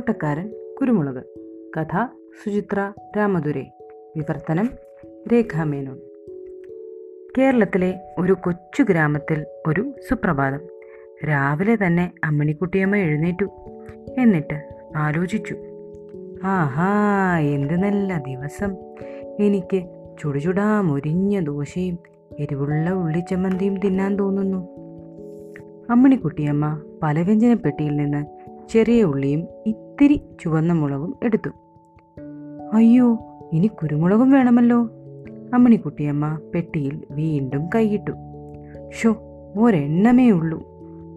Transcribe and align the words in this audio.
തോട്ടക്കാരൻ 0.00 0.54
കുരുമുളക്. 0.80 1.22
കഥ 1.76 2.06
സുചിത്ര 2.44 2.92
രാമദുരൈ 3.18 3.62
വിവർത്തനം 4.16 4.70
രേഖാമേനോൻ 5.32 5.98
കേരളത്തിലെ 7.38 8.00
ഒരു 8.18 8.32
കൊച്ചു 8.32 8.82
ഗ്രാമത്തിൽ 8.82 9.46
ഒരു 9.66 9.92
സുപ്രഭാതം. 10.08 10.60
രാവിലെ 11.28 11.76
തന്നെ 11.76 12.12
അമ്മിണിക്കുട്ടിയമ്മ 12.24 12.96
എഴുന്നേറ്റു. 12.96 13.44
എന്നിട്ട് 14.18 14.68
ആലോചിച്ചു. 14.96 15.56
ആഹാ 16.42 17.38
എന്ത് 17.38 17.74
നല്ല 17.74 18.22
ദിവസം. 18.26 18.76
എനിക്ക് 19.40 19.84
ചുടുചുടാ 20.22 20.80
മുരിഞ്ഞ 20.80 21.40
ദോശയും 21.40 21.98
എരിവുള്ള 22.38 22.90
ഉള്ളിച്ചമ്മന്തിയും 22.90 23.80
തിന്നാൻ 23.80 24.16
തോന്നുന്നു. 24.16 24.68
അമ്മിണിക്കുട്ടിയമ്മ 25.90 26.82
പലവ്യഞ്ജനപ്പെട്ടിയിൽ 27.02 27.96
നിന്ന് 27.96 28.40
ചെറിയ 28.68 29.02
ഉള്ളിയും 29.02 29.46
ഇത്തിരി 30.00 30.20
ചുവന്ന 30.40 30.72
മുളകും 30.72 31.16
എടുത്തു. 31.22 31.50
അയ്യോ 32.72 33.18
ഇനി 33.52 33.66
കുരുമുളകും 33.66 34.30
വേണമല്ലോ. 34.30 34.78
അമ്മിണിക്കുട്ടിയമ്മ 35.54 36.38
പെട്ടിയിൽ 36.54 37.04
വീണ്ടും 37.10 37.68
കൈയിട്ടു. 37.74 38.12
ഷോ 38.90 39.16
ഒരെണ്ണമേ 39.58 40.30
ഉള്ളൂ. 40.30 40.62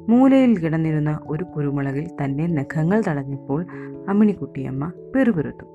മൂലയിൽ 0.10 0.58
കിടന്നിരുന്ന 0.58 1.20
ഒരു 1.28 1.44
കുരുമുളകിൽ 1.44 2.08
തന്റെ 2.08 2.48
നഖങ്ങൾ 2.48 3.04
തടഞ്ഞപ്പോൾ 3.08 3.66
അമ്മിണിക്കുട്ടിയമ്മ 4.10 4.92
പെറുപിറുത്തു. 5.16 5.66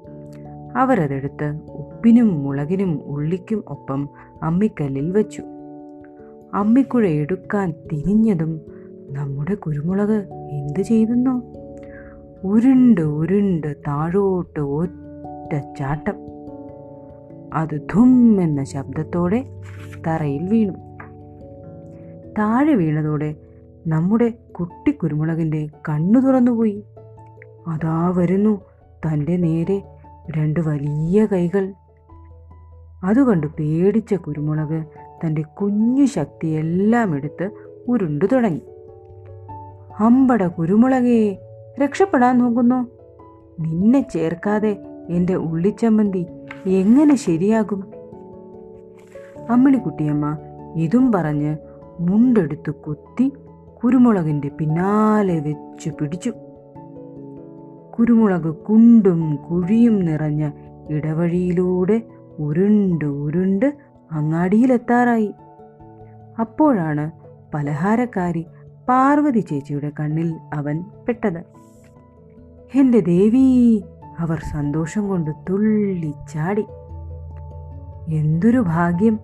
അവരതെടുത്ത് 0.77 1.59
ഉപ്പിനും 1.71 2.43
മുളകിനും 2.43 3.01
ഉള്ളിക്കും 3.05 3.65
ഒപ്പം 3.69 4.09
അമ്മിക്കല്ലിൽ 4.43 5.11
വെച്ചു. 5.11 5.43
അമ്മിക്കുഴ 6.55 7.09
എടുക്കാൻ 7.09 7.71
തിരിഞ്ഞതും 7.93 8.61
നമ്മുടെ 9.11 9.55
കുരുമുളക് 9.55 10.29
എന്തു 10.51 10.83
ചെയ്തെന്നോ? 10.83 11.43
ഉരുണ്ട് 12.45 13.01
ഉരുണ്ട് 13.01 13.77
താഴോട്ട് 13.89 14.61
ഒറ്റ 14.61 15.77
ചാട്ടം. 15.79 16.15
അത് 17.55 17.81
ധും 17.95 18.43
എന്ന 18.43 18.65
ശബ്ദത്തോടെ 18.65 19.47
തറയിൽ 20.07 20.49
വീണു. 20.49 20.73
താഴെ 22.39 22.75
വീണതോടെ 22.75 23.35
നമ്മുടെ 23.87 24.29
കുട്ടി 24.29 24.91
കുരുമുളകിന്റെ 24.91 25.69
കണ്ണു 25.89 26.21
തുറന്നുപോയി. 26.21 26.85
അതാ 27.69 28.09
വരുന്നു 28.17 28.61
തന്റെ 29.07 29.37
നേരെ 29.37 29.83
രണ്ട് 30.37 30.61
വലിയ 30.61 31.27
കൈകൾ. 31.27 31.73
അതുകൊണ്ട് 33.05 33.47
പേടിച്ച 33.47 34.15
കുരുമുളക് 34.15 34.85
തന്റെ 35.25 35.43
കുഞ്ഞു 35.43 36.05
ശക്തിയെല്ലാം 36.05 37.17
എടുത്ത് 37.17 37.51
ഉരുണ്ടു 37.89 38.25
തുടങ്ങി. 38.25 38.63
അമ്പട 40.01 40.47
കുരുമുളകേ 40.47 41.48
രക്ഷപ്പെടാൻ 41.79 42.39
നോക്കുന്നു. 42.39 42.89
നിന്നെ 43.61 44.01
ചേർക്കാതെ 44.01 44.77
എന്റെ 45.09 45.35
ഉള്ളിച്ചമ്മന്തി 45.35 46.27
എങ്ങനെ 46.67 47.17
ശരിയാകും? 47.17 47.85
അമ്മിണിക്കുട്ടിയമ്മ 49.51 50.37
ഇതും 50.77 51.13
പറഞ്ഞ് 51.13 51.57
മുണ്ടെടുത്ത് 52.01 52.71
കുത്തി 52.71 53.33
കുരുമുളകിന്റെ 53.85 54.49
പിന്നാലെ 54.49 55.41
വെച്ച് 55.41 55.91
പിടിച്ചു. 55.91 56.33
കുരുമുളക് 57.99 58.57
കുണ്ടും 58.57 59.37
കുഴിയും 59.37 60.01
നിറഞ്ഞ 60.01 60.51
ഇടവഴിയിലൂടെ 60.89 62.03
ഉരുണ്ട് 62.39 63.05
ഉരുണ്ട് 63.05 63.75
അങ്ങാടിയിലെത്താറായി. 64.13 65.35
അപ്പോഴാണ് 66.41 67.11
പലഹാരക്കാരി 67.55 68.47
പാർവതി 68.89 69.41
ചേച്ചിയുടെ 69.41 69.93
കണ്ണിൽ 70.01 70.35
അവൻ 70.55 70.85
പെട്ടത്. 71.09 71.58
എന്റെ 72.75 73.01
ദേവി 73.01 73.83
അവർ 74.19 74.39
സന്തോഷം 74.41 75.09
കൊണ്ട് 75.09 75.31
തുള്ളിച്ചാടി 75.51 76.67
എന്തൊരു 78.09 78.59
ഭാഗ്യം 78.59 79.19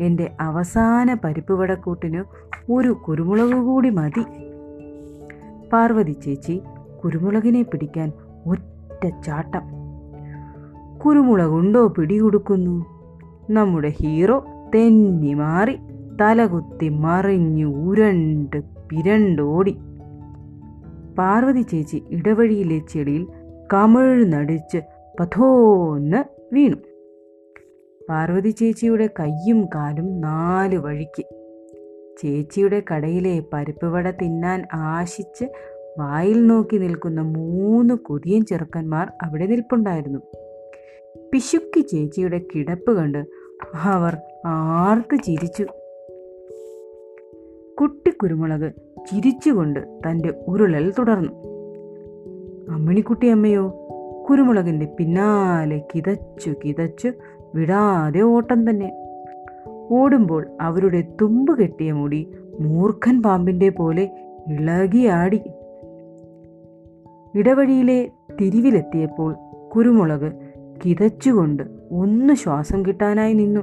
എന്റെ 0.00 0.32
അവസാന 0.40 1.14
പരിപ്പ് 1.14 1.52
വടക്കൂട്ടിന് 1.52 2.24
ഒരു 2.72 2.88
കുരുമുളക് 2.88 3.56
കൂടി 3.56 3.90
മതി. 3.90 4.24
പാർവതി 5.72 6.12
ചേച്ചി 6.12 6.62
കുരുമുളകിനെ 7.04 7.62
പിടിക്കാൻ 7.62 8.12
ഒറ്റ 8.46 9.06
ചാട്ടം. 9.24 9.62
കുരുമുളകുണ്ടോ 10.98 11.86
പിടികൊടുക്കുന്നു? 11.88 12.86
നമ്മുടെ 13.50 13.92
ഹീറോ 14.02 14.44
തെന്നി 14.74 15.34
മാറി 15.34 15.78
തലകുത്തി 16.20 16.88
മറിഞ്ഞു 16.88 17.66
ഉരണ്ട് 17.66 18.62
പിരണ്ടോടി. 18.88 19.76
പാർവതി 21.18 21.62
ചേച്ചി 21.62 22.02
ഇടവഴിയിലെ 22.08 22.78
ചെടിയിൽ 22.78 23.26
കമിഴ്ന്നടിച്ച് 23.74 24.78
പഥോന്ന് 25.20 26.24
വീണു. 26.54 26.76
പാർവതി 28.08 28.50
ചേച്ചിയുടെ 28.50 29.08
കയ്യും 29.20 29.68
കാലും 29.74 30.20
നാല് 30.20 30.76
വഴിക്ക്. 30.76 31.24
ചേച്ചിയുടെ 32.22 32.82
കടയിലെ 32.92 33.42
പരിപ്പ് 33.52 33.86
വട 33.86 34.10
തിന്നാൻ 34.10 34.66
ആശിച്ച് 34.74 35.44
വായിൽ 35.98 36.46
നോക്കി 36.46 36.76
നിൽക്കുന്ന 36.76 37.20
മൂന്ന് 37.20 37.94
കൊതിയൻ 37.94 38.44
ചെറുക്കന്മാർ 38.44 39.12
അവിടെ 39.22 39.46
നിൽപ്പുണ്ടായിരുന്നു. 39.46 40.18
പിശുക്കി 41.32 41.80
ചേച്ചിയുടെ 41.80 42.40
കിടപ്പ് 42.54 42.96
കണ്ട് 42.96 43.24
അവർ 43.82 44.16
ആർക്ക് 44.46 45.16
ചിരിച്ചു. 45.22 45.66
കുട്ടി 47.80 48.10
കുരുമുളക് 48.10 48.72
ചിരിച്ചുകൊണ്ട് 49.10 49.80
തന്റെ 50.06 50.34
ഉരുളൽ 50.48 50.92
തുടർന്നു. 50.98 51.32
അമ്മിണിക്കുട്ടിയമ്മയോ 52.70 53.84
കുരുമുളകിന്റെ 54.30 54.86
പിന്നാലെ 54.98 55.82
കിതച്ചു 55.94 56.54
കിതച്ചു 56.64 57.12
വിടാതെ 57.54 58.20
ഓട്ടം 58.20 58.70
തന്നെ. 58.70 59.04
ഓടുമ്പോൾ 59.90 60.46
അവരുടെ 60.60 61.04
തുമ്പ് 61.22 61.58
കെട്ടിയ 61.58 61.92
മുടി 61.92 62.32
മൂർഖൻ 62.60 63.22
പാമ്പിന്റെ 63.22 63.68
പോലെ 63.68 64.10
ഇളകിയാടി 64.48 65.40
ഇടവഴിയിലെ 67.34 68.10
തിരിവിലെത്തിയപ്പോൾ 68.40 69.36
കുരുമുളക് 69.76 70.32
കിതച്ചുകൊണ്ട് 70.86 71.62
ഒന്ന് 71.90 72.34
ശ്വാസം 72.34 72.86
കിട്ടാനായി 72.86 73.32
നിന്നു. 73.32 73.60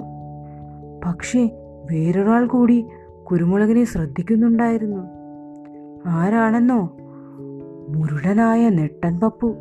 പക്ഷേ 1.05 1.49
വേറൊരാൾ 1.91 2.47
കൂടി 2.47 2.85
കുരുമുളകിനെ 3.31 3.83
ശ്രദ്ധിക്കുന്നുണ്ടായിരുന്നു. 3.83 5.14
ആരാണെന്നോ? 6.05 6.97
മുരുടനായ 7.89 8.69
നെട്ടൻ 8.69 9.19
പപ്പു. 9.19 9.55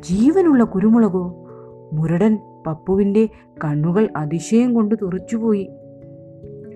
ജീവനുള്ള 0.00 0.64
കുരുമുളകോ? 0.64 1.46
മുരടൻ 1.92 2.38
പപ്പുവിന്റെ 2.66 3.28
കണ്ണുകൾ 3.64 4.08
അതിശയം 4.16 4.74
കൊണ്ട് 4.74 4.94
തുറച്ചുപോയി. 5.02 5.70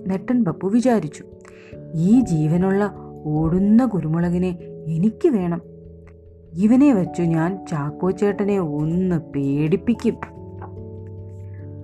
നെട്ടൻ 0.07 0.45
പപ്പു 0.45 0.69
വിചാരിച്ചു 0.69 1.25
ഈ 1.95 2.21
ജീവനുള്ള 2.21 2.95
ഓടുന്ന 3.25 3.87
കുരുമുളകിനെ 3.87 4.59
എനിക്ക് 4.87 5.29
വേണം. 5.29 5.61
ഇവനെ 6.53 6.93
വെച്ചു 6.93 7.23
ഞാൻ 7.23 7.67
ചാക്കോച്ചേട്ടനെ 7.67 8.59
ഒന്ന് 8.59 9.17
പേടിപ്പിക്കും. 9.17 10.15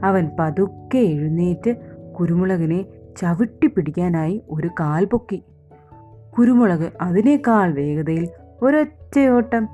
അവൻ 0.05 0.31
പതുക്കെ 0.41 0.99
എഴുന്നേറ്റ് 0.99 1.77
കുരുമുളകിനെ 2.21 2.85
ചവിട്ടി 3.21 3.67
പിടിക്കാനായി 3.67 4.43
ഒരു 4.51 4.69
കാൽ 4.81 5.05
പൊക്കി. 5.05 5.43
കുരുമുളക് 6.39 6.93
അതിനേക്കാൾ 7.01 7.75
വേഗതയിൽ 7.75 8.29
ഒരൊറ്റയോട്ടം. 8.63 9.69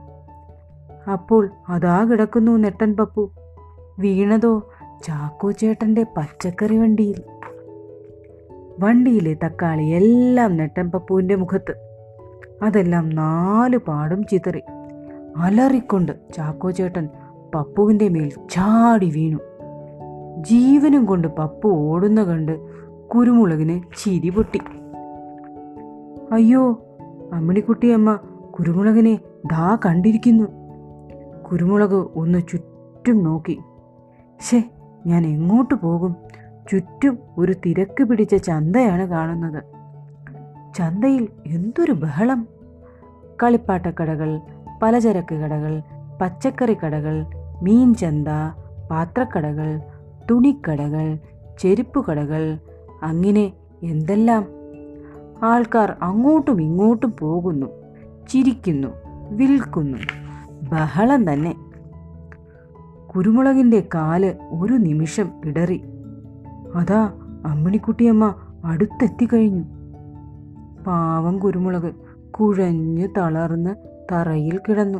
അപ്പോൾ 1.12 1.50
അതാ 1.68 2.04
കിടക്കുന്നു 2.04 2.52
നെട്ടൻ 2.52 2.96
പപ്പു. 2.96 3.30
വീണതോ? 3.98 4.70
ചാക്കോ 5.04 5.50
ചേട്ടന്റെ 5.50 6.06
പച്ചക്കറി 6.16 6.76
വണ്ടിയിൽ. 6.76 7.22
വണ്ടിയിലെ 8.78 9.36
തക്കാളി 9.44 9.82
എല്ലാം 9.82 10.56
നെട്ടൻ 10.56 10.90
പപ്പുവിന്റെ 10.90 11.34
മുഖത്ത്. 11.34 11.74
അതെല്ലാം 12.62 13.10
നാല് 13.10 13.76
പാടും 13.76 14.26
ചിതറി. 14.26 14.62
അലറിക്കൊണ്ട് 15.36 16.12
ചാക്കോ 16.36 16.70
ചേട്ടൻ 16.70 17.08
പപ്പുവിന്റെ 17.54 18.08
മേൽ 18.08 18.28
ചാടി 18.28 19.10
വീണു. 19.10 19.38
ജീവനും 20.42 21.04
കൊണ്ട് 21.04 21.28
പപ്പു 21.28 21.68
ഓടുന്ന 21.68 22.24
കണ്ട് 22.24 22.60
കുരുമുളകിന് 23.08 23.80
ചിരി 23.98 24.28
പൊട്ടി. 24.28 24.60
അയ്യോ 26.32 26.84
അമ്മിണിക്കുട്ടിയമ്മ 27.32 28.18
കുരുമുളകിനെ 28.58 29.18
ദാ 29.46 29.78
കണ്ടിരിക്കുന്നു. 29.86 30.44
കുരുമുളക് 31.50 32.08
ഒന്ന് 32.14 32.38
ചുറ്റും 32.50 33.24
നോക്കി. 33.24 33.58
ഷേ 34.50 34.70
ഞാൻ 35.06 35.26
എങ്ങോട്ട് 35.26 35.74
പോകും? 35.74 36.16
ചുറ്റും 36.70 37.18
ഒരു 37.38 37.54
തിരക്ക് 37.66 38.04
പിടിച്ച 38.04 38.34
ചന്തയാണ് 38.34 39.08
കാണുന്നത്. 39.08 39.62
ചന്തയിൽ 40.74 41.28
എന്തൊരു 41.46 41.92
ബഹളം. 41.92 42.48
കളിപ്പാട്ടക്കടകൾ 43.42 44.40
പലചരക്ക് 44.82 45.34
കടകൾ 45.34 45.82
പച്ചക്കറി 46.20 46.74
കടകൾ 46.74 47.26
മീൻ 47.62 47.94
ചന്ത 47.94 48.28
പാത്രക്കടകൾ 48.90 49.80
തുണിക്കടകൾ 50.30 51.18
ചെരുപ്പ് 51.58 52.06
കടകൾ 52.06 52.58
അങ്ങനെ 53.02 53.52
എന്തെല്ലാം 53.82 54.57
ആൾക്കാർ 55.42 55.96
അങ്ങോട്ടും 56.02 56.62
ഇങ്ങോട്ടും 56.62 57.14
പോകുന്നു 57.20 57.66
ചിരിക്കുന്നു 58.28 58.88
വിൽക്കുന്നു. 59.30 59.98
ബഹളം 60.70 61.32
തന്നെ. 61.32 61.56
കുരുമുളകിന്റെ 63.16 63.88
കാൽ 63.94 64.26
ഒരു 64.60 64.72
നിമിഷം 64.72 65.30
ഇടറി. 65.44 65.82
അതാ 66.74 67.12
അമ്മിണിക്കുട്ടിയമ്മ 67.46 68.34
അടുത്തെത്തിക്കഴിഞ്ഞു 68.64 69.64
പാവം 70.86 71.38
കുരുമുളക് 71.38 71.94
കുഴഞ്ഞു 72.30 73.06
തളർന്ന് 73.06 73.74
തറയിൽ 74.12 74.60
കിടന്നു. 74.68 74.98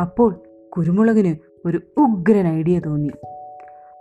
അപ്പോൾ 0.00 0.42
കുരുമുളകിന് 0.76 1.36
ഒരു 1.64 1.80
ഉഗ്രൻ 1.96 2.48
ഐഡിയ 2.48 2.78
തോന്നി. 2.78 3.10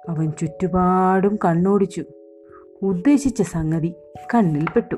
അവൻ 0.09 0.31
ചുറ്റുപാടും 0.31 1.39
കണ്ണോടിച്ചു. 1.45 2.03
ഉദ്ദേശിച്ച 2.81 3.41
സംഗതി 3.41 3.93
കണ്ണിൽപ്പെട്ടു. 4.35 4.95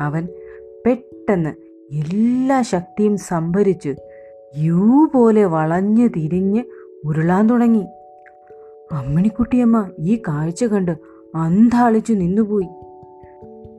അവൻ 0.00 0.28
പെട്ടെന്ന് 0.86 1.50
എല്ലാ 1.92 2.62
ശക്തിയും 2.62 3.16
സംഭരിച്ച് 3.16 3.94
യൂ 4.56 5.06
പോലെ 5.06 5.44
വളഞ്ഞു 5.44 6.06
തിരിഞ്ഞ് 6.06 6.64
ഉരുളാൻ 7.04 7.46
തുടങ്ങി. 7.46 7.84
അമ്മിണിക്കുട്ടിയമ്മ 8.92 9.90
ഈ 9.98 10.22
കാഴ്ച 10.28 10.64
കണ്ട് 10.64 10.90
അന്താളിച്ചു 11.34 12.12
നിന്നുപോയി. 12.12 12.68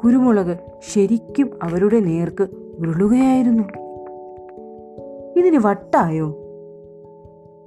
കുരുമുളക് 0.03 0.57
ശരിക്കും 0.93 1.59
അവരുടെ 1.63 1.99
നേർക്ക് 1.99 2.47
ഉരുളുകയായിരുന്നു. 2.53 3.63
ഇതിന് 5.39 5.61
വട്ടായോ? 5.65 6.27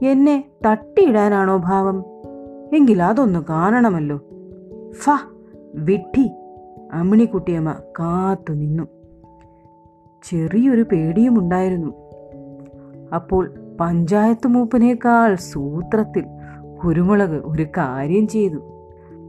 എന്നെ 0.07 0.45
തട്ടിയിടാനാണോ 0.67 1.57
ഭാവം? 1.57 2.05
എങ്കിൽ 2.77 3.03
അതൊന്ന് 3.03 3.45
കാണണമല്ലോ. 3.51 4.21
ഫ 4.93 5.11
വിഡ്ഢി 5.75 6.31
അമ്മിണിക്കുട്ടിയമ്മ 6.93 7.73
കാത്തു 7.73 8.53
നിന്നു. 8.53 8.83
ചെറിയൊരു 10.23 10.83
പേടിയുമുണ്ടായിരുന്നു. 10.83 11.93
അപ്പോൾ 13.15 13.55
പഞ്ചായത്ത് 13.81 14.47
മൂപ്പനേക്കാൾ 14.47 15.35
സൂത്രത്തിൽ 15.35 16.25
കുരുമുളക് 16.85 17.43
ഒരു 17.45 17.67
കാര്യം 17.77 18.29
ചെയ്തു. 18.29 18.57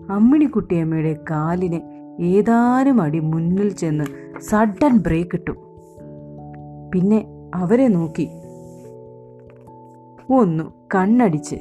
അമ്മിണിക്കുട്ടിയമ്മയുടെ 0.09 1.15
കാലിന് 1.31 1.79
ഏതാനും 2.21 3.01
അടി 3.01 3.19
മുന്നിൽ 3.19 3.69
ചെന്ന് 3.69 4.05
സഡൻ 4.39 4.97
ബ്രേക്ക് 4.97 5.35
ഇട്ടു. 5.35 5.51
പിന്നെ 6.93 7.25
അവരെ 7.55 7.87
നോക്കി. 7.87 8.29
ഒന്ന് 10.29 10.63
കണ്ണടിച്ച് 10.95 11.55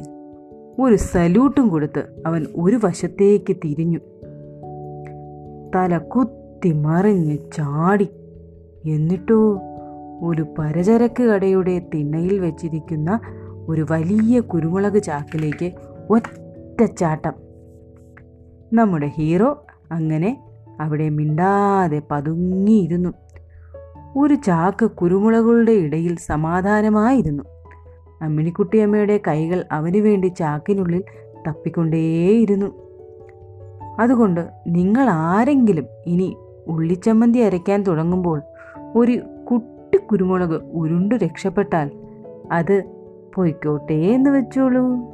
ഒരു 0.81 0.97
സല്യൂട്ടും 0.97 1.69
കൊടുത്ത് 1.69 2.23
അവൻ 2.27 2.47
ഒരു 2.57 2.81
വശത്തേക്ക് 2.85 3.57
തിരിഞ്ഞു. 3.65 3.99
തല 5.75 5.99
കുത്തി 5.99 6.73
മറിഞ്ഞ് 6.73 7.39
ചാടി. 7.53 8.09
എന്നിട്ടോ 8.87 9.61
ഒരു 10.23 10.47
പരചരക്ക് 10.59 11.23
കടയുടെ 11.23 11.89
തിണ്ണയിൽ 11.95 12.39
വെച്ചിരിക്കുന്ന 12.39 13.21
ഒരു 13.69 13.87
വലിയ 13.91 14.41
കുരുമുളക് 14.41 15.03
ചാക്കിലേക്ക് 15.03 15.73
ഒറ്റച്ചാട്ടം 16.11 17.35
നമ്മുടെ 18.73 19.07
ഹീറോ 19.07 19.67
അങ്ങനെ 19.93 20.41
അവിടെ 20.81 21.09
മിണ്ടാതെ 21.09 22.03
പതുങ്ങിയിരുന്നു. 22.11 23.13
ഒരു 24.17 24.35
ചാക്ക് 24.35 24.91
കുരുമുളകുകളുടെ 24.91 25.73
ഇടയിൽ 25.73 26.17
സമാധാനമായിരുന്നു. 26.17 27.43
അമ്മിണിക്കുട്ടിയമ്മയുടെ 28.23 29.21
കൈകൾ 29.29 29.65
അവന് 29.73 29.97
വേണ്ടി 29.97 30.27
ചാക്കിനുള്ളിൽ 30.27 31.03
തപ്പിക്കൊണ്ടേയിരുന്നു. 31.47 32.67
അതുകൊണ്ട് 33.99 34.51
നിങ്ങൾ 34.69 35.11
ആരെങ്കിലും 35.11 35.87
ഇനി 36.07 36.37
ഉള്ളിച്ചമ്മന്തി 36.67 37.39
അരയ്ക്കാൻ 37.39 37.83
തുടങ്ങുമ്പോൾ 37.83 38.43
ഒരു 38.97 39.21
കുട്ടി 39.51 39.99
കുരുമുളക് 39.99 40.61
ഉരുണ്ടു 40.73 41.15
രക്ഷപ്പെട്ടാൽ 41.15 41.91
അത് 42.53 42.85
പൊയ്ക്കോട്ടെ 43.35 43.95
എന്ന് 43.95 44.31
വെച്ചോളൂ. 44.31 45.13